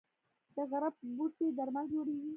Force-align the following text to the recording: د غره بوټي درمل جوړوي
د 0.55 0.57
غره 0.69 0.89
بوټي 1.15 1.47
درمل 1.57 1.85
جوړوي 1.93 2.29